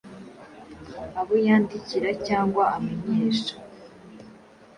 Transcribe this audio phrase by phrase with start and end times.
[1.19, 3.55] Abo yandikira cyangwa amenyesha